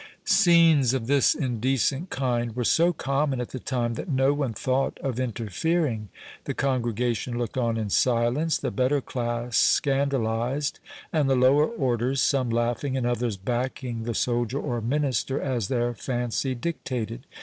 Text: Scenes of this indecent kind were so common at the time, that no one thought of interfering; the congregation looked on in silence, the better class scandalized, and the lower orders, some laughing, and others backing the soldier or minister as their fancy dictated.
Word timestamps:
Scenes 0.25 0.95
of 0.95 1.05
this 1.05 1.35
indecent 1.35 2.09
kind 2.09 2.55
were 2.55 2.63
so 2.63 2.91
common 2.91 3.39
at 3.39 3.49
the 3.49 3.59
time, 3.59 3.93
that 3.93 4.09
no 4.09 4.33
one 4.33 4.51
thought 4.53 4.97
of 5.03 5.19
interfering; 5.19 6.09
the 6.45 6.55
congregation 6.55 7.37
looked 7.37 7.55
on 7.55 7.77
in 7.77 7.87
silence, 7.91 8.57
the 8.57 8.71
better 8.71 8.99
class 8.99 9.57
scandalized, 9.57 10.79
and 11.13 11.29
the 11.29 11.35
lower 11.35 11.67
orders, 11.67 12.19
some 12.19 12.49
laughing, 12.49 12.97
and 12.97 13.05
others 13.05 13.37
backing 13.37 14.01
the 14.01 14.15
soldier 14.15 14.59
or 14.59 14.81
minister 14.81 15.39
as 15.39 15.67
their 15.67 15.93
fancy 15.93 16.55
dictated. 16.55 17.27